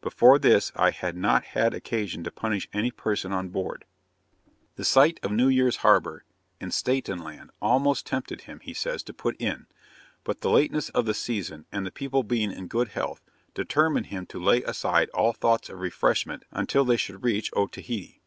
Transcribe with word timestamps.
Before 0.00 0.36
this 0.36 0.72
I 0.74 0.90
had 0.90 1.16
not 1.16 1.44
had 1.44 1.72
occasion 1.72 2.24
to 2.24 2.32
punish 2.32 2.68
any 2.72 2.90
person 2.90 3.30
on 3.32 3.50
board.' 3.50 3.84
The 4.74 4.84
sight 4.84 5.20
of 5.22 5.30
New 5.30 5.46
Year's 5.46 5.76
Harbour, 5.76 6.24
in 6.60 6.72
Staaten 6.72 7.20
Land, 7.20 7.52
almost 7.62 8.04
tempted 8.04 8.40
him, 8.50 8.58
he 8.58 8.74
says, 8.74 9.04
to 9.04 9.14
put 9.14 9.40
in; 9.40 9.66
but 10.24 10.40
the 10.40 10.50
lateness 10.50 10.88
of 10.88 11.06
the 11.06 11.14
season, 11.14 11.66
and 11.70 11.86
the 11.86 11.92
people 11.92 12.24
being 12.24 12.50
in 12.50 12.66
good 12.66 12.88
health, 12.88 13.22
determined 13.54 14.06
him 14.06 14.26
to 14.26 14.42
lay 14.42 14.64
aside 14.64 15.08
all 15.10 15.32
thoughts 15.32 15.68
of 15.68 15.78
refreshment 15.78 16.42
until 16.50 16.84
they 16.84 16.96
should 16.96 17.22
reach 17.22 17.52
Otaheite. 17.54 18.20